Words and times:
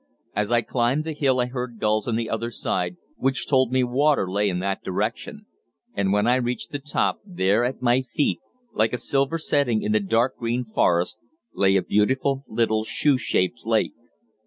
As 0.35 0.51
I 0.51 0.63
climbed 0.63 1.03
the 1.03 1.13
hill 1.13 1.39
I 1.39 1.45
heard 1.45 1.77
gulls 1.77 2.07
on 2.07 2.15
the 2.15 2.27
other 2.27 2.49
side, 2.49 2.97
which 3.17 3.47
told 3.47 3.71
me 3.71 3.83
water 3.83 4.27
lay 4.27 4.49
in 4.49 4.57
that 4.57 4.83
direction, 4.83 5.45
and 5.93 6.11
when 6.11 6.25
I 6.25 6.37
reached 6.37 6.71
the 6.71 6.79
top, 6.79 7.19
there 7.23 7.63
at 7.63 7.83
my 7.83 8.01
feet, 8.01 8.39
like 8.73 8.93
a 8.93 8.97
silver 8.97 9.37
setting 9.37 9.83
in 9.83 9.91
the 9.91 9.99
dark 9.99 10.37
green 10.37 10.65
forest, 10.65 11.19
lay 11.53 11.75
a 11.75 11.83
beautiful 11.83 12.43
little 12.47 12.83
shoe 12.83 13.19
shaped 13.19 13.59
lake. 13.63 13.93